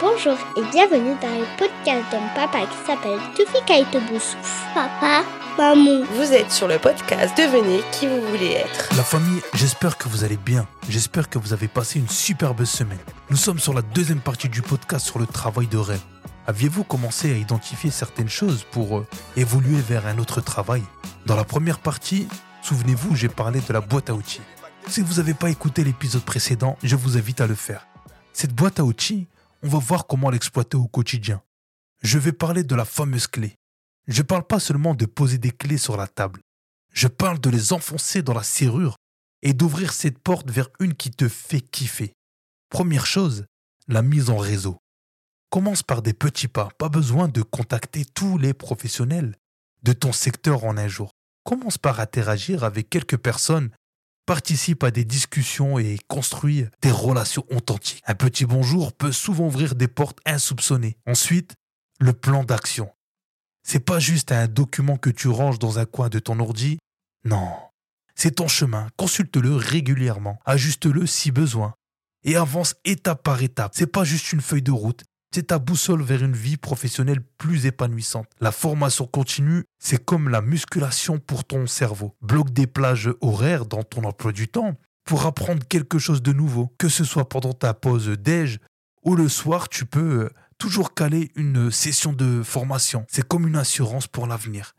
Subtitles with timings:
[0.00, 4.36] Bonjour et bienvenue dans le podcast d'un papa qui s'appelle Tufi Kaitobusu.
[4.72, 5.24] Papa,
[5.58, 6.04] maman.
[6.14, 8.94] Vous êtes sur le podcast Devenez qui vous voulez être.
[8.96, 10.68] La famille, j'espère que vous allez bien.
[10.88, 13.00] J'espère que vous avez passé une superbe semaine.
[13.28, 16.02] Nous sommes sur la deuxième partie du podcast sur le travail de rêve.
[16.46, 19.06] Aviez-vous commencé à identifier certaines choses pour euh,
[19.36, 20.84] évoluer vers un autre travail?
[21.26, 22.28] Dans la première partie,
[22.62, 24.42] souvenez-vous, j'ai parlé de la boîte à outils.
[24.86, 27.88] Si vous n'avez pas écouté l'épisode précédent, je vous invite à le faire.
[28.32, 29.26] Cette boîte à outils,
[29.62, 31.42] on va voir comment l'exploiter au quotidien.
[32.02, 33.56] Je vais parler de la fameuse clé.
[34.06, 36.40] Je ne parle pas seulement de poser des clés sur la table.
[36.92, 38.96] Je parle de les enfoncer dans la serrure
[39.42, 42.12] et d'ouvrir cette porte vers une qui te fait kiffer.
[42.70, 43.44] Première chose,
[43.86, 44.78] la mise en réseau.
[45.50, 49.34] Commence par des petits pas, pas besoin de contacter tous les professionnels
[49.82, 51.10] de ton secteur en un jour.
[51.44, 53.70] Commence par interagir avec quelques personnes
[54.28, 58.02] participe à des discussions et construit des relations authentiques.
[58.06, 60.98] Un petit bonjour peut souvent ouvrir des portes insoupçonnées.
[61.06, 61.54] Ensuite,
[61.98, 62.90] le plan d'action.
[63.66, 66.76] C'est pas juste un document que tu ranges dans un coin de ton ordi.
[67.24, 67.48] Non.
[68.14, 68.88] C'est ton chemin.
[68.98, 70.38] Consulte-le régulièrement.
[70.44, 71.72] Ajuste-le si besoin.
[72.22, 73.72] Et avance étape par étape.
[73.74, 75.04] C'est pas juste une feuille de route.
[75.30, 78.28] C'est ta boussole vers une vie professionnelle plus épanouissante.
[78.40, 82.16] La formation continue, c'est comme la musculation pour ton cerveau.
[82.22, 86.72] Bloque des plages horaires dans ton emploi du temps pour apprendre quelque chose de nouveau.
[86.78, 88.58] Que ce soit pendant ta pause déj
[89.04, 93.04] ou le soir, tu peux euh, toujours caler une session de formation.
[93.08, 94.74] C'est comme une assurance pour l'avenir.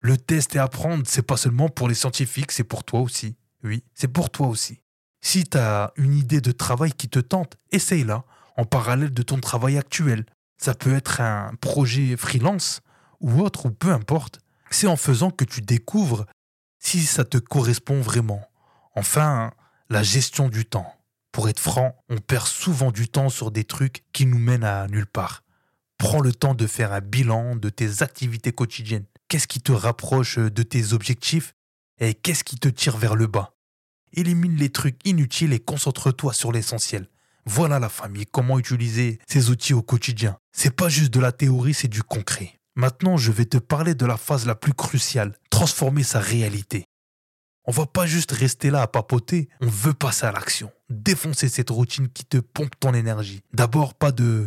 [0.00, 3.36] Le test et apprendre, c'est pas seulement pour les scientifiques, c'est pour toi aussi.
[3.64, 4.80] Oui, c'est pour toi aussi.
[5.20, 8.24] Si tu as une idée de travail qui te tente, essaye-la
[8.58, 10.26] en parallèle de ton travail actuel.
[10.60, 12.82] Ça peut être un projet freelance
[13.20, 14.40] ou autre, ou peu importe.
[14.70, 16.26] C'est en faisant que tu découvres
[16.80, 18.42] si ça te correspond vraiment.
[18.94, 19.52] Enfin,
[19.88, 20.92] la gestion du temps.
[21.30, 24.88] Pour être franc, on perd souvent du temps sur des trucs qui nous mènent à
[24.88, 25.44] nulle part.
[25.96, 29.06] Prends le temps de faire un bilan de tes activités quotidiennes.
[29.28, 31.54] Qu'est-ce qui te rapproche de tes objectifs
[32.00, 33.54] et qu'est-ce qui te tire vers le bas?
[34.14, 37.08] Élimine les trucs inutiles et concentre-toi sur l'essentiel.
[37.50, 40.36] Voilà la famille, comment utiliser ces outils au quotidien.
[40.52, 42.52] C'est pas juste de la théorie, c'est du concret.
[42.76, 46.84] Maintenant, je vais te parler de la phase la plus cruciale, transformer sa réalité.
[47.64, 50.70] On va pas juste rester là à papoter, on veut passer à l'action.
[50.90, 53.40] Défoncer cette routine qui te pompe ton énergie.
[53.54, 54.46] D'abord, pas de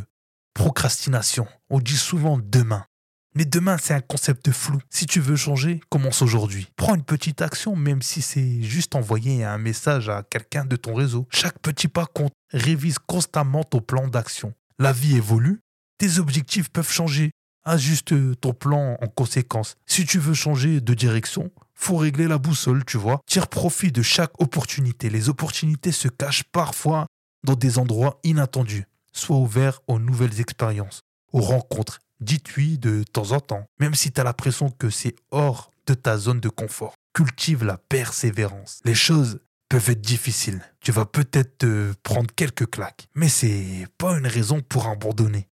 [0.54, 1.48] procrastination.
[1.72, 2.86] On dit souvent demain.
[3.34, 4.80] Mais demain, c'est un concept flou.
[4.90, 6.68] Si tu veux changer, commence aujourd'hui.
[6.76, 10.94] Prends une petite action, même si c'est juste envoyer un message à quelqu'un de ton
[10.94, 11.28] réseau.
[11.30, 12.34] Chaque petit pas compte.
[12.52, 14.54] Révise constamment ton plan d'action.
[14.80, 15.62] La vie évolue,
[15.98, 17.32] tes objectifs peuvent changer.
[17.64, 19.76] Ajuste ton plan en conséquence.
[19.86, 23.22] Si tu veux changer de direction, faut régler la boussole, tu vois.
[23.28, 25.10] Tire profit de chaque opportunité.
[25.10, 27.06] Les opportunités se cachent parfois
[27.46, 28.86] dans des endroits inattendus.
[29.14, 34.22] Sois ouvert aux nouvelles expériences, aux rencontres Dis-lui de temps en temps, même si tu
[34.22, 36.94] as l'impression que c'est hors de ta zone de confort.
[37.14, 38.80] Cultive la persévérance.
[38.86, 39.40] Les choses
[39.70, 40.62] peuvent être difficiles.
[40.82, 45.48] Tu vas peut-être te prendre quelques claques, mais c'est pas une raison pour abandonner.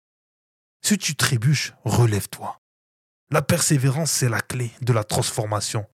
[0.84, 2.60] Si tu trébuches, relève-toi.
[3.32, 5.86] La persévérance, c'est la clé de la transformation.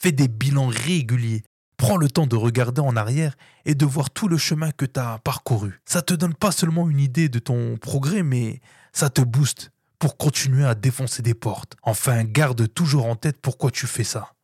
[0.00, 1.44] Fais des bilans réguliers.
[1.76, 5.00] Prends le temps de regarder en arrière et de voir tout le chemin que tu
[5.00, 5.80] as parcouru.
[5.86, 8.60] Ça te donne pas seulement une idée de ton progrès, mais
[8.92, 9.70] ça te booste
[10.04, 11.76] pour continuer à défoncer des portes.
[11.82, 14.34] Enfin, garde toujours en tête pourquoi tu fais ça.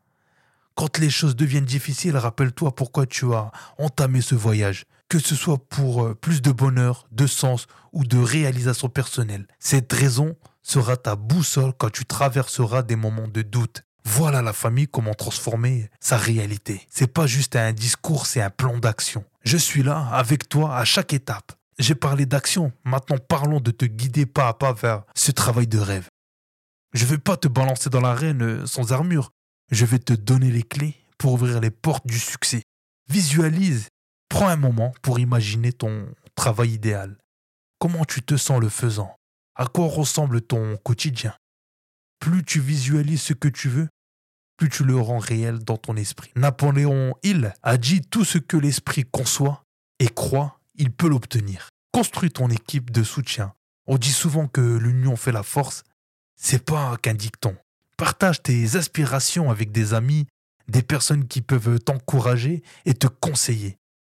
[0.74, 5.58] Quand les choses deviennent difficiles, rappelle-toi pourquoi tu as entamé ce voyage, que ce soit
[5.58, 9.46] pour euh, plus de bonheur, de sens ou de réalisation personnelle.
[9.58, 13.82] Cette raison sera ta boussole quand tu traverseras des moments de doute.
[14.06, 16.86] Voilà la famille comment transformer sa réalité.
[16.88, 19.26] C'est pas juste un discours, c'est un plan d'action.
[19.44, 21.52] Je suis là avec toi à chaque étape.
[21.80, 22.72] J'ai parlé d'action.
[22.84, 26.08] Maintenant, parlons de te guider pas à pas vers ce travail de rêve.
[26.92, 29.30] Je ne vais pas te balancer dans l'arène euh, sans armure.
[29.70, 32.62] Je vais te donner les clés pour ouvrir les portes du succès.
[33.08, 33.88] Visualise.
[34.28, 37.16] Prends un moment pour imaginer ton travail idéal.
[37.78, 39.16] Comment tu te sens le faisant?
[39.54, 41.34] À quoi ressemble ton quotidien?
[42.18, 43.88] Plus tu visualises ce que tu veux,
[44.58, 46.30] plus tu le rends réel dans ton esprit.
[46.36, 49.62] Napoléon Hill a dit tout ce que l'esprit conçoit
[49.98, 51.68] et croit il peut l'obtenir.
[51.92, 53.52] Construis ton équipe de soutien.
[53.86, 55.84] On dit souvent que l'union fait la force.
[56.36, 57.54] C'est pas qu'un dicton.
[57.98, 60.26] Partage tes aspirations avec des amis,
[60.68, 63.76] des personnes qui peuvent t'encourager et te conseiller.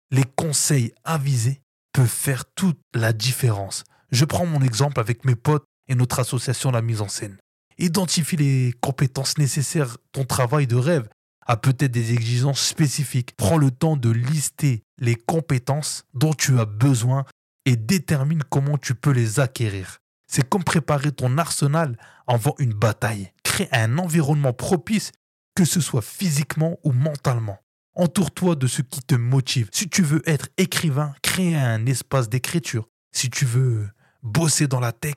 [0.10, 1.62] Les conseils avisés
[1.92, 3.84] peuvent faire toute la différence.
[4.12, 7.38] Je prends mon exemple avec mes potes et notre association La Mise en Scène.
[7.78, 11.10] Identifie les compétences nécessaires, ton travail de rêve
[11.46, 13.36] a peut-être des exigences spécifiques.
[13.36, 17.26] Prends le temps de lister les compétences dont tu as besoin
[17.66, 20.00] et détermine comment tu peux les acquérir.
[20.28, 21.98] C'est comme préparer ton arsenal
[22.28, 23.32] avant une bataille.
[23.44, 25.12] Crée un environnement propice,
[25.56, 27.60] que ce soit physiquement ou mentalement.
[27.96, 29.70] Entoure-toi de ce qui te motive.
[29.72, 32.90] Si tu veux être écrivain, crée un espace d'écriture.
[33.12, 33.88] Si tu veux
[34.24, 35.16] bosser dans la tech,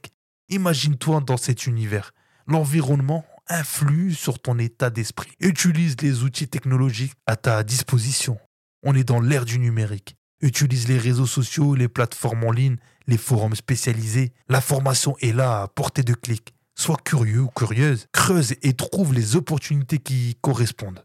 [0.51, 2.13] imagine-toi dans cet univers.
[2.47, 5.31] L'environnement influe sur ton état d'esprit.
[5.41, 8.39] Utilise les outils technologiques à ta disposition.
[8.83, 10.17] On est dans l'ère du numérique.
[10.41, 12.77] Utilise les réseaux sociaux, les plateformes en ligne,
[13.07, 14.33] les forums spécialisés.
[14.49, 16.55] La formation est là à portée de clic.
[16.75, 21.05] Sois curieux ou curieuse, creuse et trouve les opportunités qui correspondent.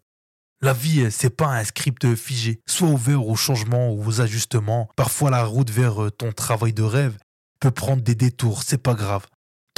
[0.62, 2.62] La vie, c'est pas un script figé.
[2.68, 4.90] Sois ouvert aux changements ou aux ajustements.
[4.96, 7.18] Parfois, la route vers ton travail de rêve
[7.60, 9.26] peut prendre des détours, c'est pas grave.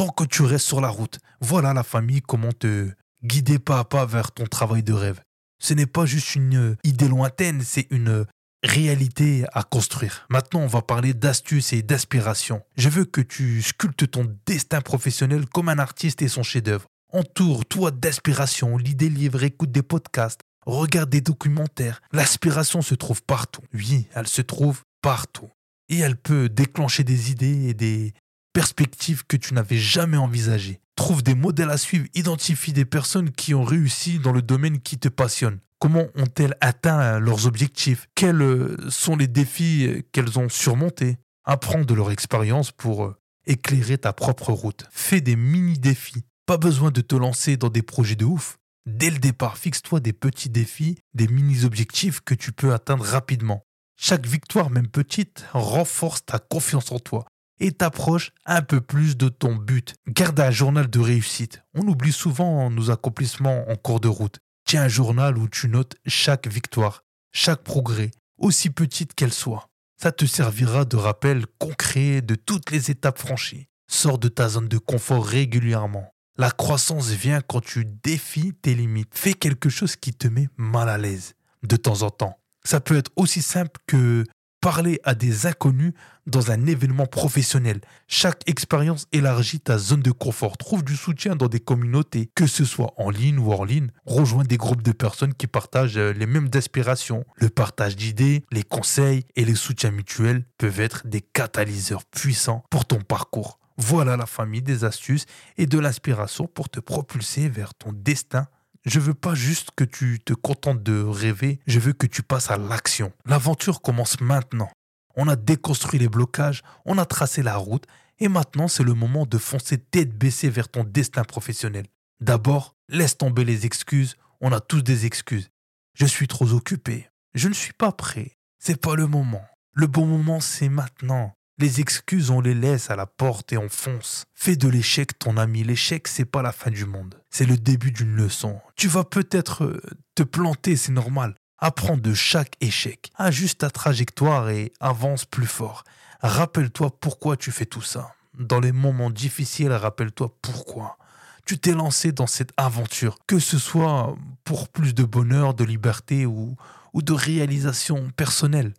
[0.03, 2.91] Tant que tu restes sur la route, voilà la famille comment te
[3.23, 5.21] guider pas à pas vers ton travail de rêve.
[5.59, 8.25] Ce n'est pas juste une idée lointaine, c'est une
[8.63, 10.25] réalité à construire.
[10.29, 12.63] Maintenant, on va parler d'astuces et d'aspiration.
[12.75, 16.88] Je veux que tu sculptes ton destin professionnel comme un artiste et son chef-d'œuvre.
[17.13, 22.01] Entoure-toi d'aspiration, lis des livres, écoute des podcasts, regarde des documentaires.
[22.11, 23.63] L'aspiration se trouve partout.
[23.73, 25.50] Oui, elle se trouve partout.
[25.88, 28.13] Et elle peut déclencher des idées et des
[28.53, 30.79] perspectives que tu n'avais jamais envisagées.
[30.95, 34.97] Trouve des modèles à suivre, identifie des personnes qui ont réussi dans le domaine qui
[35.00, 35.59] te passionne.
[35.79, 38.07] Comment ont-elles atteint leurs objectifs?
[38.15, 41.17] Quels euh, sont les défis euh, qu'elles ont surmontés?
[41.44, 43.17] Apprends de leur expérience pour euh,
[43.47, 44.85] éclairer ta propre route.
[44.91, 46.23] Fais des mini-défis.
[46.45, 48.59] Pas besoin de te lancer dans des projets de ouf.
[48.85, 53.65] Dès le départ, fixe-toi des petits défis, des mini-objectifs que tu peux atteindre rapidement.
[53.97, 57.25] Chaque victoire, même petite, renforce ta confiance en toi
[57.59, 59.95] et t'approche un peu plus de ton but.
[60.07, 61.63] Garde un journal de réussite.
[61.73, 64.39] On oublie souvent nos accomplissements en cours de route.
[64.65, 69.69] Tiens un journal où tu notes chaque victoire, chaque progrès, aussi petite qu'elle soit.
[70.01, 73.67] Ça te servira de rappel concret de toutes les étapes franchies.
[73.88, 76.13] Sors de ta zone de confort régulièrement.
[76.38, 79.11] La croissance vient quand tu défies tes limites.
[79.13, 82.39] Fais quelque chose qui te met mal à l'aise de temps en temps.
[82.65, 84.23] Ça peut être aussi simple que
[84.63, 85.92] parler à des inconnus
[86.25, 87.81] dans un événement professionnel.
[88.07, 90.57] Chaque expérience élargit ta zone de confort.
[90.57, 93.89] Trouve du soutien dans des communautés, que ce soit en ligne ou hors ligne.
[94.06, 97.25] Rejoins des groupes de personnes qui partagent euh, les mêmes aspirations.
[97.36, 102.86] Le partage d'idées, les conseils et les soutiens mutuels peuvent être des catalyseurs puissants pour
[102.86, 103.60] ton parcours.
[103.75, 105.25] Voilà la famille des astuces
[105.57, 108.48] et de l'inspiration pour te propulser vers ton destin
[108.85, 112.51] je veux pas juste que tu te contentes de rêver, je veux que tu passes
[112.51, 113.12] à l'action.
[113.25, 114.69] L'aventure commence maintenant.
[115.15, 117.85] On a déconstruit les blocages, on a tracé la route,
[118.19, 121.85] et maintenant c'est le moment de foncer tête baissée vers ton destin professionnel.
[122.19, 125.50] D'abord, laisse tomber les excuses, on a tous des excuses.
[125.94, 129.45] Je suis trop occupé, je ne suis pas prêt, c'est pas le moment.
[129.74, 131.33] Le bon moment c'est maintenant.
[131.59, 134.25] Les excuses, on les laisse à la porte et on fonce.
[134.33, 135.63] Fais de l'échec ton ami.
[135.63, 137.21] L'échec, c'est pas la fin du monde.
[137.29, 138.59] C'est le début d'une leçon.
[138.75, 139.81] Tu vas peut-être euh,
[140.15, 141.35] te planter, c'est normal.
[141.59, 143.11] Apprends de chaque échec.
[143.17, 145.83] Ajuste ta trajectoire et avance plus fort.
[146.21, 148.15] Rappelle-toi pourquoi tu fais tout ça.
[148.39, 150.97] Dans les moments difficiles, rappelle-toi pourquoi.
[151.45, 156.25] Tu t'es lancé dans cette aventure, que ce soit pour plus de bonheur, de liberté
[156.25, 156.55] ou,
[156.94, 158.73] ou de réalisation personnelle.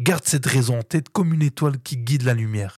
[0.00, 2.76] Garde cette raison en tête comme une étoile qui guide la lumière.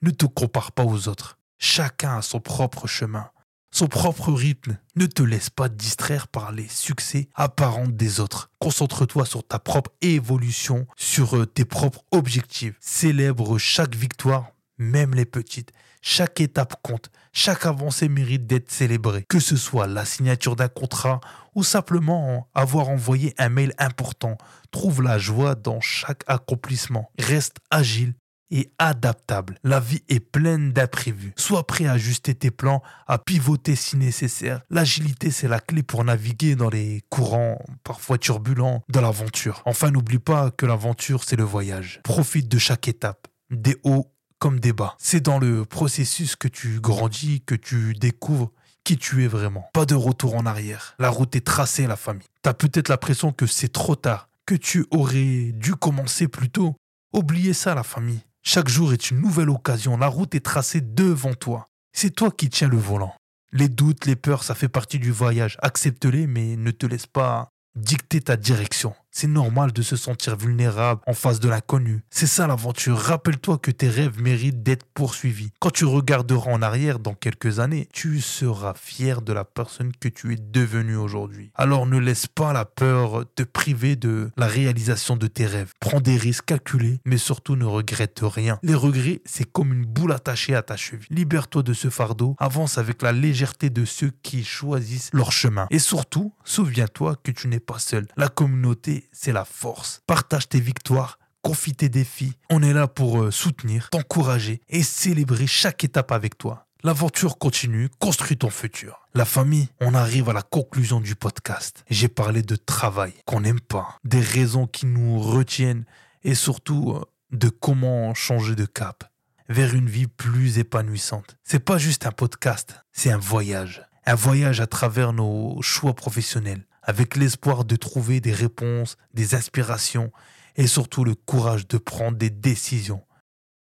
[0.00, 1.38] Ne te compare pas aux autres.
[1.58, 3.30] Chacun a son propre chemin,
[3.70, 4.78] son propre rythme.
[4.96, 8.50] Ne te laisse pas distraire par les succès apparents des autres.
[8.60, 12.76] Concentre-toi sur ta propre évolution, sur euh, tes propres objectifs.
[12.80, 15.72] Célèbre chaque victoire, même les petites.
[16.06, 21.18] Chaque étape compte, chaque avancée mérite d'être célébrée, que ce soit la signature d'un contrat
[21.54, 24.36] ou simplement avoir envoyé un mail important.
[24.70, 27.10] Trouve la joie dans chaque accomplissement.
[27.18, 28.12] Reste agile
[28.50, 29.58] et adaptable.
[29.64, 31.32] La vie est pleine d'imprévus.
[31.38, 34.60] Sois prêt à ajuster tes plans, à pivoter si nécessaire.
[34.68, 39.62] L'agilité, c'est la clé pour naviguer dans les courants parfois turbulents de l'aventure.
[39.64, 42.02] Enfin, n'oublie pas que l'aventure, c'est le voyage.
[42.04, 44.13] Profite de chaque étape, des hauts
[44.52, 44.96] débat.
[44.98, 48.50] C'est dans le processus que tu grandis, que tu découvres
[48.84, 49.68] qui tu es vraiment.
[49.72, 50.94] Pas de retour en arrière.
[50.98, 52.26] La route est tracée, la famille.
[52.42, 56.76] T'as peut-être l'impression que c'est trop tard, que tu aurais dû commencer plus tôt.
[57.12, 58.20] Oubliez ça, la famille.
[58.42, 59.96] Chaque jour est une nouvelle occasion.
[59.96, 61.68] La route est tracée devant toi.
[61.92, 63.14] C'est toi qui tiens le volant.
[63.52, 65.56] Les doutes, les peurs, ça fait partie du voyage.
[65.62, 68.94] Accepte-les, mais ne te laisse pas dicter ta direction.
[69.16, 72.02] C'est normal de se sentir vulnérable en face de l'inconnu.
[72.10, 72.98] C'est ça l'aventure.
[72.98, 75.52] Rappelle-toi que tes rêves méritent d'être poursuivis.
[75.60, 80.08] Quand tu regarderas en arrière dans quelques années, tu seras fier de la personne que
[80.08, 81.52] tu es devenu aujourd'hui.
[81.54, 85.74] Alors ne laisse pas la peur te priver de la réalisation de tes rêves.
[85.78, 88.58] Prends des risques calculés, mais surtout ne regrette rien.
[88.64, 91.06] Les regrets, c'est comme une boule attachée à ta cheville.
[91.10, 95.68] Libère-toi de ce fardeau, avance avec la légèreté de ceux qui choisissent leur chemin.
[95.70, 98.08] Et surtout, souviens-toi que tu n'es pas seul.
[98.16, 100.02] La communauté c'est la force.
[100.06, 102.36] Partage tes victoires, confie tes défis.
[102.50, 106.66] On est là pour euh, soutenir, t'encourager et célébrer chaque étape avec toi.
[106.82, 109.06] L'aventure continue, construis ton futur.
[109.14, 111.82] La famille, on arrive à la conclusion du podcast.
[111.88, 115.84] J'ai parlé de travail qu'on n'aime pas, des raisons qui nous retiennent
[116.24, 119.04] et surtout euh, de comment changer de cap
[119.48, 121.36] vers une vie plus épanouissante.
[121.44, 123.82] C'est pas juste un podcast, c'est un voyage.
[124.06, 130.12] Un voyage à travers nos choix professionnels, avec l'espoir de trouver des réponses, des inspirations
[130.56, 133.02] et surtout le courage de prendre des décisions.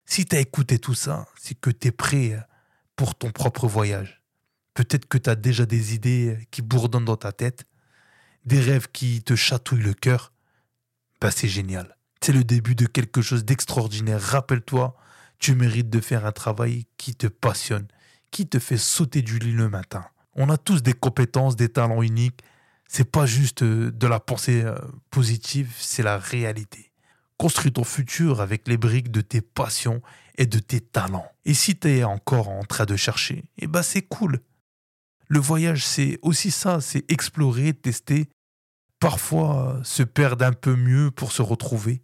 [0.06, 2.38] Si tu as écouté tout ça, c'est que tu es prêt
[2.96, 4.22] pour ton propre voyage.
[4.74, 7.66] Peut-être que tu as déjà des idées qui bourdonnent dans ta tête,
[8.46, 10.34] des rêves qui te chatouillent le cœur.
[11.22, 11.98] Bah c'est génial.
[12.22, 14.22] C'est le début de quelque chose d'extraordinaire.
[14.22, 14.96] Rappelle-toi,
[15.40, 17.88] tu mérites de faire un travail qui te passionne,
[18.32, 20.06] qui te fait sauter du lit le matin.
[20.34, 22.42] On a tous des compétences, des talents uniques
[22.88, 24.78] c'est pas juste euh, de la pensée euh,
[25.10, 26.92] positive, c'est la réalité.
[27.38, 30.02] Construis ton futur avec les briques de tes passions
[30.38, 31.30] et de tes talents.
[31.44, 34.40] Et si tu es encore en train de chercher, eh ben c'est cool.
[35.28, 38.30] Le voyage, c'est aussi ça, c'est explorer, tester,
[39.00, 42.04] parfois euh, se perdre un peu mieux pour se retrouver.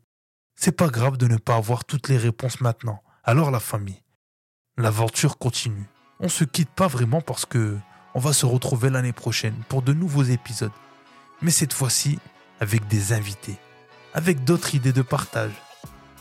[0.56, 3.02] C'est pas grave de ne pas avoir toutes les réponses maintenant.
[3.24, 4.04] Alors la famille,
[4.78, 5.88] l'aventure continue.
[6.20, 7.78] On se quitte pas vraiment parce que
[8.14, 10.72] on va se retrouver l'année prochaine pour de nouveaux épisodes.
[11.42, 12.20] Mais cette fois-ci
[12.60, 13.58] avec des invités,
[14.14, 15.52] avec d'autres idées de partage.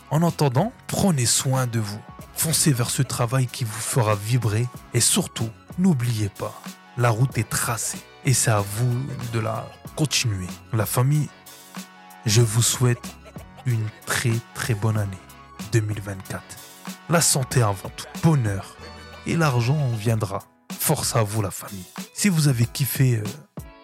[0.09, 2.01] En attendant, prenez soin de vous.
[2.33, 6.59] Foncez vers ce travail qui vous fera vibrer et surtout, n'oubliez pas,
[6.97, 10.47] la route est tracée et c'est à vous de la continuer.
[10.73, 11.29] La famille,
[12.25, 13.15] je vous souhaite
[13.65, 15.11] une très très bonne année
[15.71, 16.41] 2024.
[17.09, 18.75] La santé avant tout, bonheur
[19.27, 20.39] et l'argent viendra.
[20.83, 21.85] Force à vous la famille.
[22.11, 23.23] Si vous avez kiffé euh,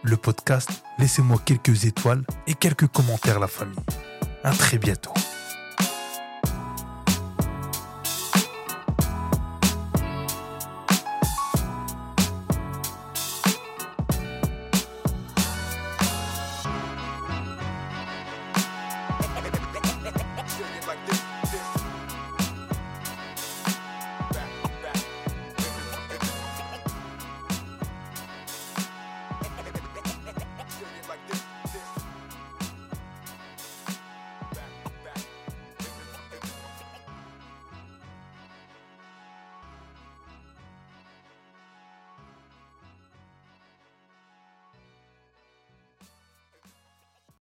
[0.01, 3.77] le podcast, laissez-moi quelques étoiles et quelques commentaires la famille.
[4.43, 5.13] À très bientôt.